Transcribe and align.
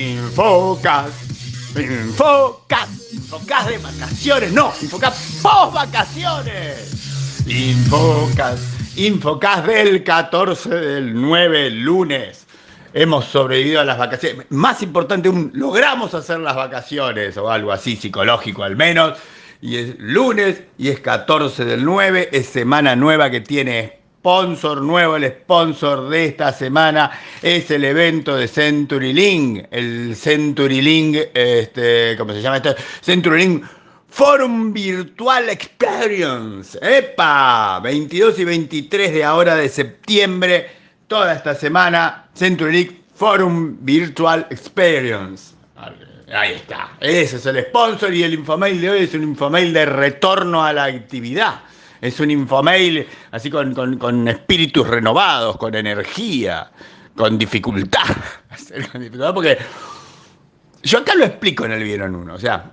Infocas. 0.00 1.12
Infocas. 1.76 2.88
Infocas. 3.12 3.66
De 3.66 3.78
vacaciones. 3.78 4.52
No, 4.52 4.72
Infocas 4.80 5.40
post 5.42 5.74
vacaciones. 5.74 7.44
Infocas. 7.46 8.60
Infocas 8.96 9.66
del 9.66 10.02
14 10.02 10.70
del 10.70 11.20
9 11.20 11.70
lunes. 11.70 12.46
Hemos 12.94 13.26
sobrevivido 13.26 13.80
a 13.80 13.84
las 13.84 13.98
vacaciones. 13.98 14.46
Más 14.48 14.82
importante 14.82 15.28
aún, 15.28 15.50
logramos 15.54 16.14
hacer 16.14 16.40
las 16.40 16.56
vacaciones 16.56 17.36
o 17.36 17.50
algo 17.50 17.70
así 17.70 17.94
psicológico 17.96 18.64
al 18.64 18.76
menos. 18.76 19.18
Y 19.60 19.76
es 19.76 19.98
lunes 19.98 20.62
y 20.78 20.88
es 20.88 21.00
14 21.00 21.66
del 21.66 21.84
9, 21.84 22.30
es 22.32 22.46
semana 22.46 22.96
nueva 22.96 23.30
que 23.30 23.42
tiene 23.42 23.99
sponsor 24.20 24.82
nuevo, 24.82 25.16
el 25.16 25.24
sponsor 25.28 26.10
de 26.10 26.26
esta 26.26 26.52
semana 26.52 27.10
es 27.40 27.70
el 27.70 27.84
evento 27.84 28.36
de 28.36 28.48
CenturyLink, 28.48 29.68
el 29.70 30.14
CenturyLink, 30.14 31.30
este, 31.32 32.16
¿cómo 32.18 32.34
se 32.34 32.42
llama 32.42 32.58
esto? 32.58 32.74
CenturyLink 33.02 33.64
Forum 34.10 34.74
Virtual 34.74 35.48
Experience. 35.48 36.78
¡Epa! 36.82 37.80
22 37.82 38.38
y 38.40 38.44
23 38.44 39.14
de 39.14 39.24
ahora 39.24 39.56
de 39.56 39.70
septiembre, 39.70 40.68
toda 41.08 41.32
esta 41.32 41.54
semana, 41.54 42.26
CenturyLink 42.36 42.92
Forum 43.14 43.78
Virtual 43.80 44.46
Experience. 44.50 45.54
Ahí 46.30 46.56
está. 46.56 46.90
Ese 47.00 47.36
es 47.36 47.46
el 47.46 47.64
sponsor 47.64 48.12
y 48.12 48.22
el 48.22 48.34
infomail 48.34 48.82
de 48.82 48.90
hoy 48.90 49.02
es 49.04 49.14
un 49.14 49.22
infomail 49.22 49.72
de 49.72 49.86
retorno 49.86 50.62
a 50.62 50.74
la 50.74 50.84
actividad. 50.84 51.62
Es 52.00 52.18
un 52.20 52.30
infomail 52.30 53.06
así 53.30 53.50
con, 53.50 53.74
con, 53.74 54.28
espíritus 54.28 54.86
renovados, 54.86 55.56
con 55.56 55.74
energía, 55.74 56.70
con 57.16 57.38
dificultad. 57.38 58.16
Porque 59.34 59.58
yo 60.82 60.98
acá 60.98 61.14
lo 61.14 61.24
explico 61.24 61.64
en 61.64 61.72
el 61.72 61.82
Vieron 61.82 62.14
Uno. 62.14 62.34
O 62.34 62.38
sea, 62.38 62.72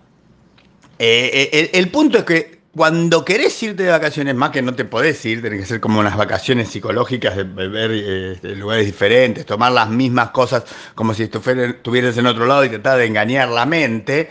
eh, 1.00 1.50
eh, 1.52 1.70
el, 1.74 1.90
punto 1.90 2.20
es 2.20 2.24
que 2.24 2.60
cuando 2.76 3.26
querés 3.26 3.62
irte 3.64 3.84
de 3.84 3.90
vacaciones, 3.90 4.36
más 4.36 4.52
que 4.52 4.62
no 4.62 4.74
te 4.76 4.86
podés 4.86 5.24
ir, 5.26 5.42
tenés 5.42 5.62
que 5.62 5.66
ser 5.66 5.80
como 5.80 6.00
unas 6.00 6.16
vacaciones 6.16 6.70
psicológicas 6.70 7.36
de 7.36 7.44
ver 7.44 7.92
eh, 7.94 8.56
lugares 8.56 8.86
diferentes, 8.86 9.46
tomar 9.46 9.72
las 9.72 9.90
mismas 9.90 10.30
cosas 10.30 10.64
como 10.96 11.14
si 11.14 11.24
estuvieras 11.24 12.18
en 12.18 12.28
otro 12.28 12.46
lado 12.46 12.64
y 12.64 12.70
tratar 12.70 13.00
de 13.00 13.06
engañar 13.06 13.50
la 13.50 13.66
mente. 13.66 14.30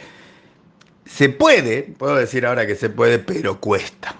Se 1.04 1.28
puede, 1.28 1.82
puedo 1.82 2.16
decir 2.16 2.46
ahora 2.46 2.66
que 2.66 2.74
se 2.74 2.88
puede, 2.88 3.18
pero 3.18 3.60
cuesta. 3.60 4.16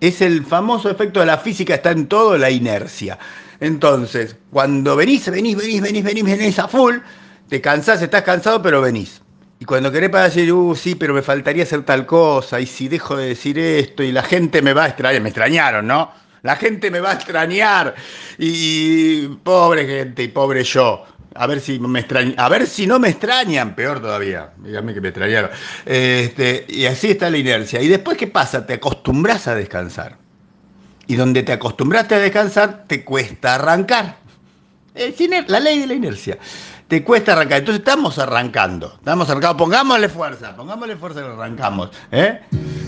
Es 0.00 0.20
el 0.20 0.44
famoso 0.44 0.90
efecto 0.90 1.20
de 1.20 1.26
la 1.26 1.38
física, 1.38 1.74
está 1.74 1.90
en 1.90 2.06
todo 2.06 2.38
la 2.38 2.50
inercia. 2.50 3.18
Entonces, 3.60 4.36
cuando 4.50 4.94
venís, 4.94 5.28
venís, 5.30 5.56
venís, 5.56 5.80
venís, 5.80 6.04
venís, 6.04 6.24
venís 6.24 6.58
a 6.58 6.68
full, 6.68 6.98
te 7.48 7.60
cansás, 7.60 8.00
estás 8.02 8.22
cansado, 8.22 8.62
pero 8.62 8.80
venís. 8.80 9.20
Y 9.60 9.64
cuando 9.64 9.90
querés 9.90 10.10
para 10.10 10.24
decir, 10.24 10.52
uh, 10.52 10.74
sí, 10.76 10.94
pero 10.94 11.12
me 11.12 11.22
faltaría 11.22 11.64
hacer 11.64 11.82
tal 11.82 12.06
cosa, 12.06 12.60
y 12.60 12.66
si 12.66 12.86
dejo 12.86 13.16
de 13.16 13.28
decir 13.28 13.58
esto, 13.58 14.04
y 14.04 14.12
la 14.12 14.22
gente 14.22 14.62
me 14.62 14.72
va 14.72 14.84
a 14.84 14.88
extrañar, 14.88 15.20
me 15.20 15.30
extrañaron, 15.30 15.86
¿no? 15.86 16.12
La 16.42 16.54
gente 16.54 16.90
me 16.92 17.00
va 17.00 17.10
a 17.10 17.14
extrañar, 17.14 17.96
y 18.38 19.26
pobre 19.42 19.84
gente, 19.84 20.22
y 20.22 20.28
pobre 20.28 20.62
yo. 20.62 21.04
A 21.34 21.46
ver 21.46 21.60
si 21.60 21.78
me 21.78 22.04
a 22.36 22.48
ver 22.48 22.66
si 22.66 22.86
no 22.86 22.98
me 22.98 23.10
extrañan, 23.10 23.74
peor 23.74 24.00
todavía. 24.00 24.50
Díganme 24.58 24.94
que 24.94 25.00
me 25.00 25.08
extrañaron. 25.08 25.50
Este, 25.84 26.64
y 26.68 26.86
así 26.86 27.10
está 27.10 27.30
la 27.30 27.38
inercia. 27.38 27.80
Y 27.82 27.88
después, 27.88 28.16
¿qué 28.16 28.26
pasa? 28.26 28.66
Te 28.66 28.74
acostumbras 28.74 29.46
a 29.46 29.54
descansar. 29.54 30.16
Y 31.06 31.16
donde 31.16 31.42
te 31.42 31.52
acostumbraste 31.52 32.14
a 32.16 32.18
descansar, 32.18 32.84
te 32.86 33.04
cuesta 33.04 33.54
arrancar. 33.54 34.16
la 35.46 35.60
ley 35.60 35.80
de 35.80 35.86
la 35.86 35.94
inercia. 35.94 36.38
Te 36.88 37.04
cuesta 37.04 37.32
arrancar. 37.32 37.58
Entonces 37.58 37.80
estamos 37.80 38.18
arrancando. 38.18 38.94
Estamos 38.96 39.28
arrancando. 39.28 39.56
Pongámosle 39.58 40.08
fuerza. 40.08 40.56
Pongámosle 40.56 40.96
fuerza 40.96 41.20
y 41.20 41.24
arrancamos. 41.24 41.90
¿Eh? 42.10 42.40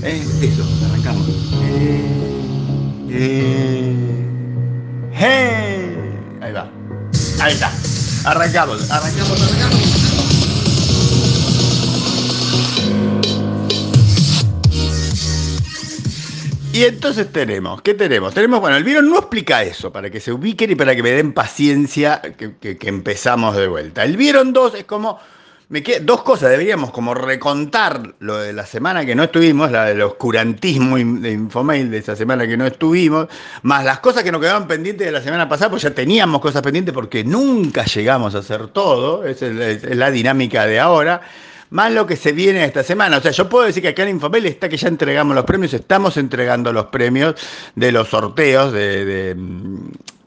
¿Eh? 0.03 0.23
Eso, 0.43 0.65
arrancamos. 0.89 1.29
Eh, 3.13 3.41
eh, 5.13 5.51
Ahí 6.41 6.53
va. 6.53 6.69
Ahí 7.43 7.53
está. 7.53 8.00
Arrancamos, 8.25 8.91
arrancamos, 8.91 9.41
arrancamos. 9.41 9.81
Y 16.73 16.85
entonces 16.85 17.33
tenemos, 17.33 17.83
¿qué 17.83 17.95
tenemos? 17.95 18.33
Tenemos, 18.33 18.61
bueno, 18.61 18.77
el 18.77 18.85
virus 18.85 19.03
no 19.03 19.19
explica 19.19 19.63
eso, 19.63 19.91
para 19.91 20.09
que 20.09 20.21
se 20.21 20.33
ubiquen 20.33 20.71
y 20.71 20.75
para 20.77 20.95
que 20.95 21.03
me 21.03 21.11
den 21.11 21.33
paciencia 21.33 22.21
que, 22.21 22.79
empezamos 22.83 23.57
de 23.57 23.67
vuelta. 23.67 24.05
El 24.05 24.17
Vieron 24.17 24.53
2 24.53 24.75
es 24.77 24.85
como 24.85 25.19
me 25.71 25.83
dos 26.03 26.25
cosas, 26.25 26.51
deberíamos 26.51 26.91
como 26.91 27.15
recontar 27.15 28.15
lo 28.19 28.39
de 28.39 28.53
la 28.53 28.67
semana 28.67 29.07
que 29.07 29.15
no 29.15 29.23
estuvimos, 29.23 29.71
la 29.71 29.85
del 29.85 30.03
oscurantismo 30.03 30.97
de 30.97 31.31
Infomail 31.31 31.93
de 31.93 31.99
esa 31.99 32.17
semana 32.17 32.45
que 32.45 32.57
no 32.57 32.67
estuvimos, 32.67 33.29
más 33.63 33.85
las 33.85 34.01
cosas 34.01 34.25
que 34.25 34.33
nos 34.33 34.41
quedaban 34.41 34.67
pendientes 34.67 35.07
de 35.07 35.13
la 35.13 35.23
semana 35.23 35.49
pasada, 35.49 35.71
pues 35.71 35.83
ya 35.83 35.93
teníamos 35.93 36.41
cosas 36.41 36.63
pendientes 36.63 36.93
porque 36.93 37.23
nunca 37.23 37.85
llegamos 37.85 38.35
a 38.35 38.39
hacer 38.39 38.67
todo, 38.67 39.25
esa 39.25 39.47
es, 39.47 39.85
la 39.97 40.11
dinámica 40.11 40.67
de 40.67 40.81
ahora 40.81 41.21
más 41.71 41.93
lo 41.93 42.05
que 42.05 42.17
se 42.17 42.33
viene 42.33 42.65
esta 42.65 42.83
semana. 42.83 43.19
O 43.19 43.21
sea, 43.21 43.31
yo 43.31 43.49
puedo 43.49 43.65
decir 43.65 43.81
que 43.81 43.91
acá 43.91 44.03
en 44.03 44.09
Infomail 44.09 44.47
está 44.47 44.69
que 44.69 44.77
ya 44.77 44.89
entregamos 44.89 45.37
los 45.37 45.45
premios, 45.45 45.73
estamos 45.73 46.17
entregando 46.17 46.73
los 46.73 46.87
premios 46.87 47.37
de 47.77 47.93
los 47.93 48.09
sorteos 48.09 48.73
de, 48.73 49.37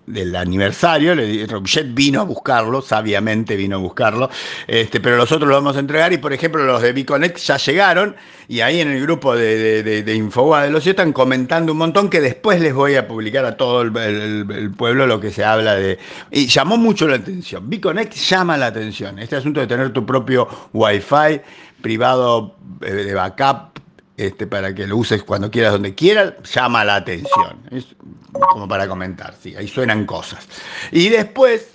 del 0.05 0.35
aniversario, 0.35 1.15
Jet 1.15 1.93
vino 1.93 2.21
a 2.21 2.23
buscarlo, 2.23 2.81
sabiamente 2.81 3.55
vino 3.55 3.77
a 3.77 3.79
buscarlo, 3.79 4.29
este, 4.67 4.99
pero 4.99 5.17
los 5.17 5.31
otros 5.31 5.47
lo 5.47 5.55
vamos 5.55 5.77
a 5.77 5.79
entregar 5.79 6.11
y 6.13 6.17
por 6.17 6.33
ejemplo 6.33 6.63
los 6.63 6.81
de 6.81 6.91
Biconet 6.93 7.37
ya 7.37 7.57
llegaron 7.57 8.15
y 8.47 8.59
ahí 8.61 8.81
en 8.81 8.89
el 8.89 9.01
grupo 9.01 9.35
de, 9.35 9.83
de, 9.83 10.03
de, 10.03 10.15
Infoba 10.15 10.63
de 10.63 10.71
los 10.71 10.85
están 10.85 11.13
comentando 11.13 11.71
un 11.71 11.77
montón 11.77 12.09
que 12.09 12.19
después 12.19 12.59
les 12.59 12.73
voy 12.73 12.95
a 12.95 13.07
publicar 13.07 13.45
a 13.45 13.55
todo 13.55 13.81
el, 13.81 14.71
pueblo 14.77 15.07
lo 15.07 15.19
que 15.19 15.31
se 15.31 15.43
habla 15.43 15.75
de... 15.75 15.97
Y 16.31 16.47
llamó 16.47 16.77
mucho 16.77 17.07
la 17.07 17.15
atención, 17.15 17.69
Biconnect 17.69 18.13
llama 18.13 18.57
la 18.57 18.67
atención, 18.67 19.19
este 19.19 19.37
asunto 19.37 19.61
de 19.61 19.67
tener 19.67 19.93
tu 19.93 20.05
propio 20.05 20.47
wifi 20.73 21.41
privado 21.81 22.55
eh, 22.81 22.91
de 22.91 23.13
backup 23.13 23.72
este, 24.17 24.47
para 24.47 24.73
que 24.75 24.87
lo 24.87 24.97
uses 24.97 25.23
cuando 25.23 25.49
quieras, 25.49 25.73
donde 25.73 25.95
quieras, 25.95 26.33
llama 26.51 26.85
la 26.85 26.97
atención. 26.97 27.57
Es 27.71 27.95
como 28.31 28.67
para 28.67 28.87
comentar, 28.87 29.35
sí, 29.41 29.55
ahí 29.55 29.67
suenan 29.67 30.05
cosas. 30.05 30.47
Y 30.91 31.09
después, 31.09 31.67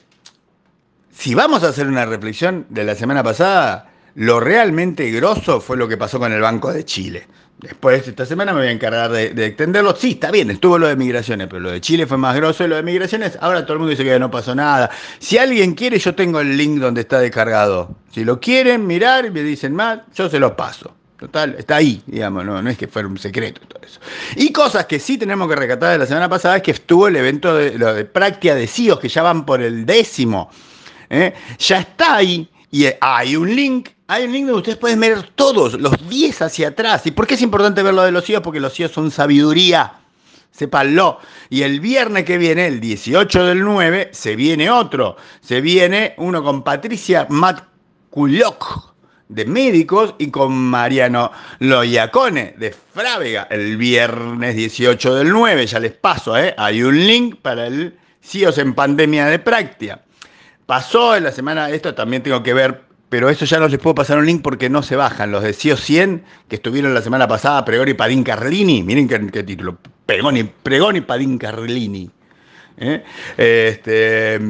si 1.10 1.34
vamos 1.34 1.64
a 1.64 1.68
hacer 1.68 1.86
una 1.86 2.06
reflexión 2.06 2.66
de 2.68 2.84
la 2.84 2.94
semana 2.94 3.22
pasada, 3.22 3.90
lo 4.14 4.40
realmente 4.40 5.10
grosso 5.10 5.60
fue 5.60 5.76
lo 5.76 5.88
que 5.88 5.96
pasó 5.96 6.18
con 6.18 6.32
el 6.32 6.40
Banco 6.40 6.72
de 6.72 6.84
Chile. 6.84 7.26
Después, 7.60 8.06
esta 8.06 8.24
semana 8.24 8.52
me 8.52 8.60
voy 8.60 8.68
a 8.68 8.72
encargar 8.72 9.10
de, 9.10 9.46
extenderlo. 9.46 9.96
Sí, 9.96 10.12
está 10.12 10.30
bien, 10.30 10.48
estuvo 10.50 10.78
lo 10.78 10.86
de 10.86 10.94
migraciones, 10.94 11.48
pero 11.48 11.58
lo 11.58 11.72
de 11.72 11.80
Chile 11.80 12.06
fue 12.06 12.16
más 12.16 12.36
grosso 12.36 12.64
y 12.64 12.68
lo 12.68 12.76
de 12.76 12.84
migraciones. 12.84 13.36
Ahora 13.40 13.62
todo 13.62 13.72
el 13.72 13.78
mundo 13.80 13.90
dice 13.90 14.04
que 14.04 14.16
no 14.20 14.30
pasó 14.30 14.54
nada. 14.54 14.90
Si 15.18 15.38
alguien 15.38 15.74
quiere, 15.74 15.98
yo 15.98 16.14
tengo 16.14 16.38
el 16.38 16.56
link 16.56 16.78
donde 16.78 17.00
está 17.00 17.18
descargado. 17.18 17.96
Si 18.12 18.24
lo 18.24 18.38
quieren 18.38 18.86
mirar 18.86 19.26
y 19.26 19.30
me 19.30 19.42
dicen 19.42 19.74
más, 19.74 20.00
yo 20.14 20.28
se 20.28 20.38
los 20.38 20.52
paso. 20.52 20.94
Total, 21.18 21.56
está 21.58 21.76
ahí, 21.76 22.00
digamos, 22.06 22.44
no, 22.44 22.62
no 22.62 22.70
es 22.70 22.78
que 22.78 22.86
fuera 22.86 23.08
un 23.08 23.18
secreto 23.18 23.60
todo 23.66 23.80
eso. 23.82 23.98
Y 24.36 24.52
cosas 24.52 24.86
que 24.86 25.00
sí 25.00 25.18
tenemos 25.18 25.48
que 25.48 25.56
recatar 25.56 25.90
de 25.90 25.98
la 25.98 26.06
semana 26.06 26.28
pasada 26.28 26.58
es 26.58 26.62
que 26.62 26.70
estuvo 26.70 27.08
el 27.08 27.16
evento 27.16 27.56
de, 27.56 27.76
lo 27.76 27.92
de 27.92 28.04
práctica 28.04 28.54
de 28.54 28.68
CIOs, 28.68 29.00
que 29.00 29.08
ya 29.08 29.22
van 29.22 29.44
por 29.44 29.60
el 29.60 29.84
décimo. 29.84 30.48
¿eh? 31.10 31.34
Ya 31.58 31.80
está 31.80 32.16
ahí 32.16 32.48
y 32.70 32.86
hay 33.00 33.34
un 33.34 33.52
link, 33.52 33.88
hay 34.06 34.26
un 34.26 34.32
link 34.32 34.46
donde 34.46 34.58
ustedes 34.58 34.78
pueden 34.78 35.00
ver 35.00 35.30
todos, 35.34 35.74
los 35.74 36.08
10 36.08 36.42
hacia 36.42 36.68
atrás. 36.68 37.04
¿Y 37.06 37.10
por 37.10 37.26
qué 37.26 37.34
es 37.34 37.42
importante 37.42 37.82
ver 37.82 37.94
lo 37.94 38.04
de 38.04 38.12
los 38.12 38.24
CIOs? 38.24 38.42
Porque 38.42 38.60
los 38.60 38.72
CIOs 38.72 38.92
son 38.92 39.10
sabiduría. 39.10 39.94
Sépanlo. 40.52 41.18
Y 41.50 41.62
el 41.62 41.80
viernes 41.80 42.26
que 42.26 42.38
viene, 42.38 42.68
el 42.68 42.78
18 42.78 43.44
del 43.44 43.64
9, 43.64 44.10
se 44.12 44.36
viene 44.36 44.70
otro. 44.70 45.16
Se 45.40 45.60
viene 45.60 46.14
uno 46.18 46.44
con 46.44 46.62
Patricia 46.62 47.26
Matkulok 47.28 48.88
de 49.28 49.44
médicos 49.44 50.14
y 50.18 50.30
con 50.30 50.52
Mariano 50.54 51.30
Loyacone 51.58 52.54
de 52.56 52.72
Frávega 52.72 53.46
el 53.50 53.76
viernes 53.76 54.56
18 54.56 55.14
del 55.16 55.30
9. 55.30 55.66
Ya 55.66 55.80
les 55.80 55.92
paso, 55.92 56.36
¿eh? 56.36 56.54
hay 56.56 56.82
un 56.82 57.06
link 57.06 57.36
para 57.40 57.66
el 57.66 57.98
CIOs 58.22 58.58
en 58.58 58.74
pandemia 58.74 59.26
de 59.26 59.38
práctica. 59.38 60.02
Pasó 60.66 61.16
en 61.16 61.24
la 61.24 61.32
semana, 61.32 61.70
esto 61.70 61.94
también 61.94 62.22
tengo 62.22 62.42
que 62.42 62.52
ver, 62.52 62.82
pero 63.08 63.30
eso 63.30 63.44
ya 63.44 63.58
no 63.58 63.68
les 63.68 63.78
puedo 63.78 63.94
pasar 63.94 64.18
un 64.18 64.26
link 64.26 64.42
porque 64.42 64.68
no 64.68 64.82
se 64.82 64.96
bajan. 64.96 65.30
Los 65.30 65.42
de 65.42 65.52
CIOs 65.52 65.80
100 65.80 66.24
que 66.48 66.56
estuvieron 66.56 66.94
la 66.94 67.02
semana 67.02 67.28
pasada, 67.28 67.64
Pregón 67.64 67.88
y 67.88 67.94
Padín 67.94 68.22
Carlini, 68.22 68.82
miren 68.82 69.08
qué, 69.08 69.42
título, 69.42 69.78
Pregón 70.06 70.96
y 70.96 71.00
Padín 71.00 71.38
Carlini. 71.38 72.10
¿eh? 72.78 73.02
Este, 73.36 74.40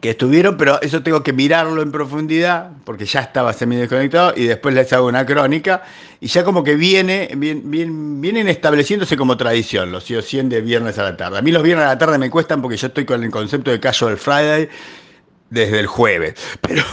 que 0.00 0.10
estuvieron, 0.10 0.56
pero 0.56 0.80
eso 0.82 1.02
tengo 1.02 1.22
que 1.22 1.32
mirarlo 1.32 1.82
en 1.82 1.92
profundidad, 1.92 2.70
porque 2.84 3.04
ya 3.04 3.20
estaba 3.20 3.52
semi 3.52 3.76
desconectado, 3.76 4.32
y 4.36 4.44
después 4.44 4.74
les 4.74 4.92
hago 4.92 5.06
una 5.06 5.26
crónica, 5.26 5.82
y 6.20 6.26
ya 6.28 6.44
como 6.44 6.64
que 6.64 6.76
viene, 6.76 7.30
vienen 7.34 8.48
estableciéndose 8.48 9.16
como 9.16 9.36
tradición, 9.36 9.90
los 9.92 10.04
CIO 10.04 10.22
100 10.22 10.48
de 10.48 10.60
viernes 10.60 10.98
a 10.98 11.04
la 11.04 11.16
tarde. 11.16 11.38
A 11.38 11.42
mí 11.42 11.52
los 11.52 11.62
viernes 11.62 11.86
a 11.86 11.88
la 11.88 11.98
tarde 11.98 12.18
me 12.18 12.30
cuestan 12.30 12.62
porque 12.62 12.76
yo 12.76 12.86
estoy 12.88 13.04
con 13.04 13.22
el 13.22 13.30
concepto 13.30 13.70
de 13.70 13.80
casual 13.80 14.16
Friday, 14.16 14.68
desde 15.50 15.80
el 15.80 15.86
jueves. 15.86 16.34
Pero 16.60 16.84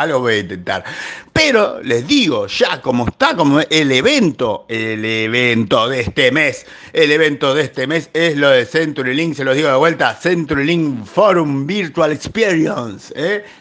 algo 0.00 0.20
voy 0.20 0.34
a 0.34 0.38
intentar. 0.38 0.84
Pero 1.32 1.80
les 1.82 2.06
digo, 2.06 2.48
ya 2.48 2.80
como 2.80 3.06
está 3.06 3.36
como 3.36 3.60
el 3.60 3.92
evento, 3.92 4.66
el 4.68 5.04
evento 5.04 5.88
de 5.88 6.00
este 6.00 6.32
mes, 6.32 6.66
el 6.92 7.12
evento 7.12 7.54
de 7.54 7.62
este 7.62 7.86
mes 7.86 8.10
es 8.12 8.36
lo 8.36 8.50
de 8.50 8.66
CenturyLink, 8.66 9.36
se 9.36 9.44
los 9.44 9.54
digo 9.54 9.68
de 9.68 9.76
vuelta, 9.76 10.14
CenturyLink 10.14 11.04
Forum 11.06 11.66
Virtual 11.66 12.10
Experience, 12.10 13.14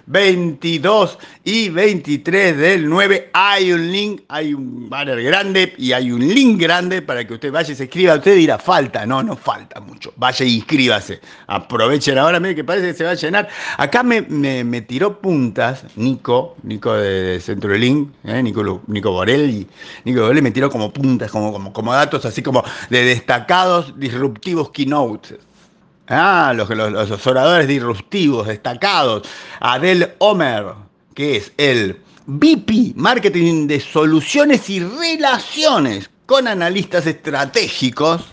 22 0.07 1.19
¿eh? 1.21 1.25
y 1.43 1.69
23 1.69 2.57
del 2.57 2.89
9 2.89 3.29
hay 3.33 3.71
un 3.71 3.91
link, 3.91 4.21
hay 4.27 4.53
un 4.53 4.89
banner 4.89 5.21
grande 5.21 5.73
y 5.77 5.91
hay 5.91 6.11
un 6.11 6.27
link 6.27 6.59
grande 6.59 7.01
para 7.01 7.25
que 7.25 7.35
usted 7.35 7.51
vaya 7.51 7.71
y 7.71 7.75
se 7.75 7.83
inscriba. 7.83 8.15
Usted 8.15 8.35
dirá, 8.35 8.57
falta, 8.57 9.05
no, 9.05 9.21
no 9.21 9.35
falta 9.35 9.79
mucho, 9.79 10.13
vaya 10.17 10.45
y 10.45 10.55
inscríbase, 10.55 11.21
aprovechen 11.47 12.17
ahora, 12.17 12.39
mire 12.39 12.55
que 12.55 12.63
parece 12.63 12.87
que 12.87 12.93
se 12.95 13.03
va 13.03 13.11
a 13.11 13.15
llenar. 13.15 13.47
Acá 13.77 14.03
me, 14.03 14.21
me, 14.23 14.81
tiró 14.81 15.19
puntas, 15.21 15.85
Nico, 15.95 16.26
Nico 16.63 16.93
de 16.93 17.39
Centro 17.39 17.73
¿eh? 17.73 18.43
Nico, 18.43 18.81
Nico 18.87 19.11
Borelli. 19.11 19.67
Nico 20.03 20.21
Borelli 20.21 20.41
me 20.41 20.51
tiró 20.51 20.69
como 20.69 20.91
puntas, 20.91 21.31
como, 21.31 21.51
como, 21.51 21.71
como 21.71 21.93
datos 21.93 22.25
así 22.25 22.41
como 22.41 22.63
de 22.89 23.03
destacados 23.03 23.97
disruptivos 23.97 24.71
keynotes. 24.71 25.39
Ah, 26.09 26.53
los, 26.55 26.69
los, 26.69 27.27
oradores 27.27 27.67
disruptivos, 27.67 28.47
destacados. 28.47 29.27
Adel 29.59 30.13
Omer, 30.19 30.73
que 31.13 31.37
es 31.37 31.51
el 31.57 32.01
VP 32.27 32.93
Marketing 32.95 33.67
de 33.67 33.79
Soluciones 33.79 34.69
y 34.69 34.79
Relaciones 34.79 36.09
con 36.25 36.47
analistas 36.47 37.07
estratégicos. 37.07 38.25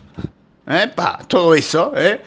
¿Eh? 0.67 0.90
todo 1.29 1.55
eso, 1.55 1.93
¿eh? 1.97 2.20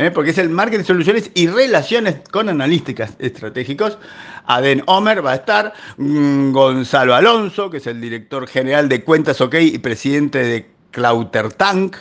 ¿Eh? 0.00 0.10
porque 0.10 0.30
es 0.30 0.38
el 0.38 0.48
marketing, 0.48 0.84
soluciones 0.84 1.30
y 1.34 1.46
relaciones 1.46 2.16
con 2.30 2.48
analísticas 2.48 3.12
estratégicos. 3.18 3.98
Aden 4.46 4.82
Omer 4.86 5.24
va 5.24 5.32
a 5.32 5.36
estar, 5.36 5.74
mm, 5.98 6.52
Gonzalo 6.52 7.14
Alonso, 7.14 7.70
que 7.70 7.76
es 7.76 7.86
el 7.86 8.00
director 8.00 8.46
general 8.48 8.88
de 8.88 9.04
Cuentas 9.04 9.40
OK 9.40 9.56
y 9.60 9.78
presidente 9.78 10.42
de 10.42 10.70
Clautertank, 10.90 11.96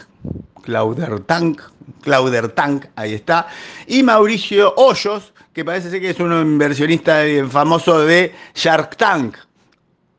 Claudertank, 0.64 1.62
Claudertank, 2.02 2.86
ahí 2.96 3.14
está, 3.14 3.48
y 3.88 4.02
Mauricio 4.02 4.74
Hoyos, 4.78 5.34
que 5.54 5.66
parece 5.66 5.90
ser 5.90 6.00
que 6.00 6.12
es 6.12 6.20
un 6.20 6.32
inversionista 6.32 7.24
famoso 7.50 8.00
de 8.00 8.34
Shark 8.56 8.96
Tank. 8.96 9.36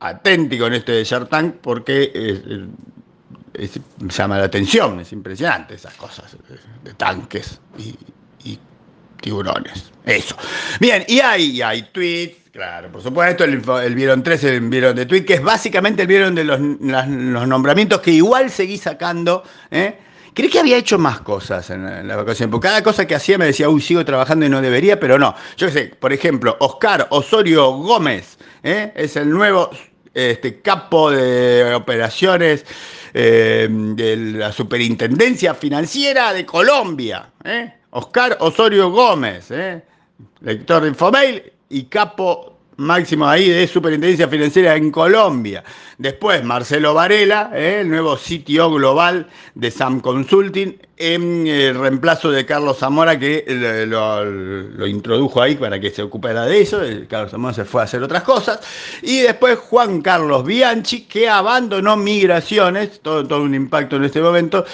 Aténtico 0.02 0.66
en 0.66 0.74
este 0.74 0.92
de 0.92 1.04
Shark 1.04 1.28
Tank 1.28 1.56
porque 1.60 2.10
llama 4.08 4.38
la 4.38 4.44
atención, 4.44 5.00
es 5.00 5.12
impresionante 5.12 5.74
esas 5.74 5.94
cosas 5.94 6.36
de, 6.84 6.94
tanques 6.94 7.60
y, 7.78 7.96
tiburones. 9.20 9.92
Eso. 10.06 10.34
Bien, 10.80 11.04
y 11.06 11.20
hay, 11.20 11.60
hay 11.60 11.82
tweets, 11.92 12.50
claro, 12.52 12.90
por 12.90 13.02
supuesto, 13.02 13.44
el, 13.44 13.62
el 13.84 13.94
vieron 13.94 14.22
3, 14.22 14.44
el 14.44 14.60
vieron 14.62 14.96
de 14.96 15.04
tweet, 15.04 15.26
que 15.26 15.34
es 15.34 15.42
básicamente 15.42 16.02
el 16.02 16.08
vieron 16.08 16.34
de 16.34 16.44
los, 16.44 16.58
nombramientos 16.58 18.00
que 18.00 18.12
igual 18.12 18.50
seguí 18.50 18.78
sacando. 18.78 19.42
¿eh? 19.70 19.98
Creí 20.32 20.48
que 20.48 20.60
había 20.60 20.78
hecho 20.78 20.96
más 20.96 21.20
cosas 21.20 21.68
en 21.70 22.08
la 22.08 22.16
vacación, 22.16 22.50
porque 22.50 22.68
cada 22.68 22.82
cosa 22.82 23.06
que 23.06 23.14
hacía 23.14 23.36
me 23.36 23.44
decía, 23.44 23.68
uy, 23.68 23.82
sigo 23.82 24.04
trabajando 24.04 24.46
y 24.46 24.48
no 24.48 24.62
debería, 24.62 24.98
pero 24.98 25.18
no. 25.18 25.34
Yo 25.58 25.66
qué 25.66 25.72
sé, 25.72 25.84
por 25.98 26.12
ejemplo, 26.12 26.56
Oscar 26.60 27.06
Osorio 27.10 27.72
Gómez 27.72 28.38
¿eh? 28.62 28.92
es 28.94 29.16
el 29.16 29.28
nuevo 29.28 29.70
este, 30.14 30.60
capo 30.60 31.10
de 31.10 31.74
operaciones 31.74 32.64
eh, 33.14 33.68
de 33.70 34.16
la 34.16 34.52
Superintendencia 34.52 35.54
Financiera 35.54 36.32
de 36.32 36.46
Colombia, 36.46 37.30
¿eh? 37.44 37.72
Oscar 37.90 38.36
Osorio 38.40 38.90
Gómez, 38.90 39.50
¿eh? 39.50 39.82
lector 40.40 40.82
de 40.82 40.88
Infomail 40.88 41.52
y 41.68 41.84
capo 41.84 42.59
máximo 42.80 43.28
ahí 43.28 43.48
de 43.48 43.68
Superintendencia 43.68 44.26
Financiera 44.26 44.74
en 44.74 44.90
Colombia. 44.90 45.62
Después, 45.98 46.42
Marcelo 46.42 46.94
Varela, 46.94 47.50
¿eh? 47.54 47.80
el 47.82 47.90
nuevo 47.90 48.16
sitio 48.16 48.70
global 48.70 49.28
de 49.54 49.70
Sam 49.70 50.00
Consulting, 50.00 50.80
en 50.96 51.46
el 51.46 51.78
reemplazo 51.78 52.30
de 52.30 52.46
Carlos 52.46 52.78
Zamora, 52.78 53.18
que 53.18 53.44
lo, 53.86 54.86
introdujo 54.86 55.42
ahí 55.42 55.56
para 55.56 55.78
que 55.78 55.90
se 55.90 56.02
ocupara 56.02 56.46
de 56.46 56.62
eso. 56.62 56.80
Carlos 57.08 57.30
Zamora 57.30 57.54
se 57.54 57.64
fue 57.66 57.82
a 57.82 57.84
hacer 57.84 58.02
otras 58.02 58.22
cosas. 58.22 58.60
Y 59.02 59.20
después 59.20 59.58
Juan 59.58 60.00
Carlos 60.00 60.44
Bianchi, 60.44 61.02
que 61.02 61.28
abandonó 61.28 61.96
migraciones, 61.96 63.00
todo 63.02 63.42
un 63.42 63.54
impacto 63.54 63.96
en 63.96 64.04
este 64.04 64.22
momento. 64.22 64.64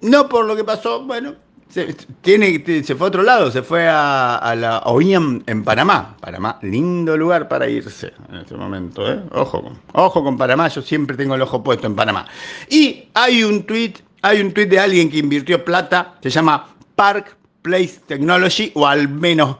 No 0.00 0.28
por 0.28 0.44
lo 0.44 0.56
que 0.56 0.64
pasó, 0.64 1.04
bueno, 1.04 1.45
se, 1.68 1.94
tiene, 2.22 2.62
se 2.84 2.94
fue 2.94 3.06
a 3.06 3.08
otro 3.08 3.22
lado, 3.22 3.50
se 3.50 3.62
fue 3.62 3.86
a, 3.88 4.54
la 4.56 4.78
OIM 4.86 5.42
en 5.46 5.64
Panamá. 5.64 6.16
Panamá, 6.20 6.58
lindo 6.62 7.16
lugar 7.16 7.48
para 7.48 7.68
irse 7.68 8.12
en 8.30 8.36
este 8.36 8.54
momento. 8.54 9.10
¿eh? 9.10 9.20
Ojo, 9.32 9.72
ojo 9.92 10.24
con 10.24 10.38
Panamá, 10.38 10.68
yo 10.68 10.82
siempre 10.82 11.16
tengo 11.16 11.34
el 11.34 11.42
ojo 11.42 11.62
puesto 11.62 11.86
en 11.86 11.94
Panamá. 11.94 12.26
Y 12.70 13.08
hay 13.14 13.42
un 13.42 13.64
tweet, 13.64 13.94
hay 14.22 14.40
un 14.40 14.52
tweet 14.52 14.66
de 14.66 14.80
alguien 14.80 15.10
que 15.10 15.18
invirtió 15.18 15.64
plata, 15.64 16.14
se 16.22 16.30
llama 16.30 16.68
Park 16.94 17.36
Place 17.62 18.00
Technology, 18.06 18.72
o 18.74 18.86
al 18.86 19.08
menos 19.08 19.56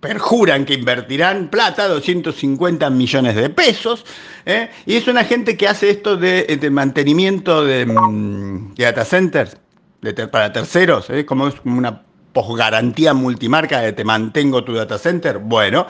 perjuran 0.00 0.64
que 0.64 0.74
invertirán 0.74 1.48
plata, 1.48 1.88
250 1.88 2.88
millones 2.90 3.34
de 3.34 3.50
pesos, 3.50 4.04
¿eh? 4.46 4.70
y 4.86 4.94
es 4.94 5.08
una 5.08 5.24
gente 5.24 5.56
que 5.56 5.66
hace 5.66 5.90
esto 5.90 6.16
de, 6.16 6.68
mantenimiento 6.70 7.64
de, 7.64 7.84
mm, 7.84 8.74
de 8.74 8.84
data 8.84 9.04
centers 9.04 9.56
para 10.30 10.52
terceros, 10.52 11.10
¿eh? 11.10 11.24
como 11.24 11.48
es 11.48 11.54
una 11.64 12.02
posgarantía 12.32 13.14
multimarca 13.14 13.80
de 13.80 13.92
te 13.92 14.04
mantengo 14.04 14.62
tu 14.64 14.74
data 14.74 14.98
center. 14.98 15.38
Bueno, 15.38 15.86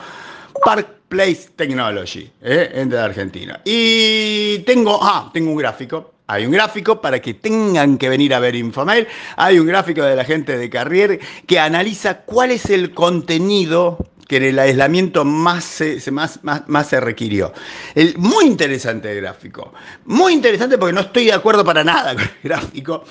Park 0.63 0.87
Place 1.09 1.49
Technology, 1.55 2.31
¿eh? 2.41 2.71
en 2.73 2.89
de 2.89 2.99
Argentina. 2.99 3.61
Y 3.65 4.59
tengo, 4.59 4.99
ah, 5.01 5.29
tengo 5.33 5.51
un 5.51 5.57
gráfico. 5.57 6.13
Hay 6.27 6.45
un 6.45 6.51
gráfico 6.51 7.01
para 7.01 7.19
que 7.19 7.33
tengan 7.33 7.97
que 7.97 8.07
venir 8.07 8.33
a 8.35 8.39
ver 8.39 8.55
Infomail. 8.55 9.07
Hay 9.35 9.57
un 9.57 9.65
gráfico 9.65 10.03
de 10.03 10.15
la 10.15 10.23
gente 10.23 10.57
de 10.57 10.69
Carrier 10.69 11.19
que 11.47 11.59
analiza 11.59 12.19
cuál 12.21 12.51
es 12.51 12.69
el 12.69 12.93
contenido 12.93 13.97
que 14.27 14.37
en 14.37 14.43
el 14.43 14.59
aislamiento 14.59 15.25
más 15.25 15.63
se, 15.63 15.99
más, 16.11 16.39
más, 16.43 16.87
se 16.87 16.99
requirió. 16.99 17.51
El, 17.95 18.15
muy 18.19 18.45
interesante 18.45 19.11
el 19.11 19.21
gráfico. 19.21 19.73
Muy 20.05 20.33
interesante 20.33 20.77
porque 20.77 20.93
no 20.93 21.01
estoy 21.01 21.25
de 21.25 21.33
acuerdo 21.33 21.65
para 21.65 21.83
nada 21.83 22.13
con 22.13 22.21
el 22.21 22.29
gráfico. 22.43 23.03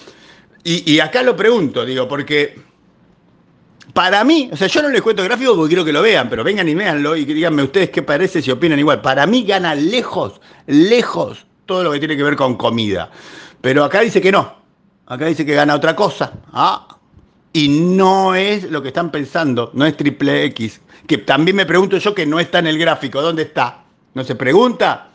Y, 0.65 1.01
acá 1.01 1.23
lo 1.23 1.35
pregunto, 1.35 1.85
digo, 1.87 2.07
porque 2.07 2.59
para 3.95 4.23
mí, 4.23 4.51
o 4.53 4.57
sea, 4.57 4.67
yo 4.67 4.83
no 4.83 4.91
les 4.91 5.01
cuento 5.01 5.25
gráfico 5.25 5.57
porque 5.57 5.69
quiero 5.69 5.85
que 5.85 5.93
lo 5.93 6.03
vean, 6.03 6.29
pero 6.29 6.45
vengan 6.45 6.69
y 6.69 6.75
véanlo 6.75 7.17
y 7.17 7.25
díganme 7.25 7.63
ustedes 7.63 7.91
qué 7.91 8.03
parece 8.03 8.43
si 8.43 8.51
opinan 8.51 8.79
igual. 8.79 9.01
Para 9.01 9.27
mí 9.27 9.45
gana 9.45 9.75
lejos, 9.75 10.41
lejos 10.67 11.47
todo 11.65 11.85
lo 11.85 11.93
que 11.93 12.01
tiene 12.01 12.17
que 12.17 12.23
ver 12.23 12.37
con 12.37 12.57
comida. 12.57 13.11
Pero 13.61 13.85
acá 13.85 14.01
dice 14.01 14.21
que 14.21 14.31
no. 14.31 14.59
Acá 15.07 15.27
dice 15.27 15.47
que 15.47 15.55
gana 15.55 15.75
otra 15.75 15.97
cosa. 15.97 16.33
Ah, 16.53 16.99
y 17.53 17.69
no 17.69 18.35
es 18.35 18.71
lo 18.71 18.83
que 18.83 18.89
están 18.89 19.11
pensando, 19.11 19.71
no 19.73 19.87
es 19.87 19.97
triple 19.97 20.45
X. 20.45 20.81
Que 21.07 21.19
también 21.19 21.57
me 21.57 21.65
pregunto 21.65 21.97
yo 21.97 22.15
que 22.15 22.27
no 22.27 22.39
está 22.41 22.59
en 22.59 22.67
el 22.67 22.79
gráfico. 22.79 23.23
¿Dónde 23.23 23.43
está? 23.43 23.85
¿No 24.15 24.23
se 24.23 24.35
pregunta? 24.35 25.08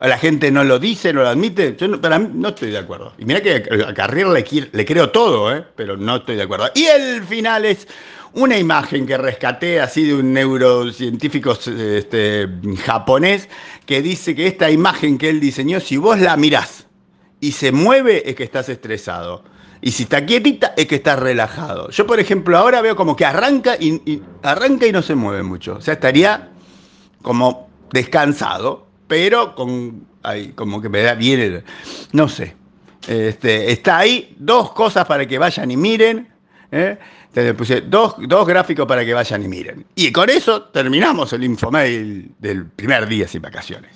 La 0.00 0.18
gente 0.18 0.50
no 0.50 0.64
lo 0.64 0.78
dice, 0.78 1.12
no 1.12 1.22
lo 1.22 1.28
admite. 1.28 1.76
Yo 1.78 1.88
no, 1.88 2.00
para 2.00 2.18
mí 2.18 2.28
no 2.34 2.48
estoy 2.48 2.70
de 2.70 2.78
acuerdo. 2.78 3.12
Y 3.18 3.24
mira 3.24 3.40
que 3.40 3.64
a 3.86 3.94
Carrier 3.94 4.28
le, 4.28 4.84
creo 4.84 5.10
todo, 5.10 5.54
¿eh? 5.54 5.64
pero 5.76 5.96
no 5.96 6.16
estoy 6.16 6.36
de 6.36 6.42
acuerdo. 6.42 6.68
Y 6.74 6.84
el 6.84 7.22
final 7.24 7.64
es 7.64 7.86
una 8.32 8.58
imagen 8.58 9.06
que 9.06 9.16
rescaté 9.16 9.80
así 9.80 10.04
de 10.04 10.14
un 10.14 10.32
neurocientífico 10.32 11.52
este, 11.52 12.48
japonés 12.84 13.48
que 13.86 14.02
dice 14.02 14.34
que 14.34 14.46
esta 14.46 14.70
imagen 14.70 15.18
que 15.18 15.30
él 15.30 15.40
diseñó, 15.40 15.80
si 15.80 15.96
vos 15.96 16.18
la 16.18 16.36
mirás 16.36 16.86
y 17.40 17.52
se 17.52 17.70
mueve, 17.72 18.28
es 18.28 18.34
que 18.34 18.44
estás 18.44 18.68
estresado. 18.68 19.44
Y 19.80 19.92
si 19.92 20.04
está 20.04 20.24
quietita, 20.24 20.72
es 20.76 20.86
que 20.86 20.96
estás 20.96 21.18
relajado. 21.18 21.90
Yo, 21.90 22.06
por 22.06 22.18
ejemplo, 22.18 22.56
ahora 22.56 22.80
veo 22.80 22.96
como 22.96 23.14
que 23.16 23.26
arranca 23.26 23.76
y 23.78 24.22
arranca 24.42 24.86
y 24.86 24.92
no 24.92 25.02
se 25.02 25.14
mueve 25.14 25.42
mucho. 25.42 25.76
O 25.76 25.80
sea, 25.80 25.94
estaría 25.94 26.50
como 27.22 27.68
descansado 27.92 28.83
pero 29.14 29.54
con, 29.54 30.08
como 30.56 30.82
que 30.82 30.88
me 30.88 31.00
da 31.00 31.14
bien, 31.14 31.62
no 32.10 32.28
sé. 32.28 32.56
Este, 33.06 33.70
está 33.70 33.98
ahí 33.98 34.34
dos 34.38 34.72
cosas 34.72 35.06
para 35.06 35.24
que 35.24 35.38
vayan 35.38 35.70
y 35.70 35.76
miren. 35.76 36.28
¿eh? 36.72 36.98
puse 37.56 37.82
dos, 37.82 38.16
dos 38.18 38.44
gráficos 38.44 38.88
para 38.88 39.04
que 39.04 39.14
vayan 39.14 39.44
y 39.44 39.46
miren. 39.46 39.86
Y 39.94 40.10
con 40.10 40.28
eso 40.30 40.62
terminamos 40.62 41.32
el 41.32 41.44
infomail 41.44 42.32
del 42.40 42.66
primer 42.66 43.06
día 43.06 43.28
sin 43.28 43.42
vacaciones. 43.42 43.92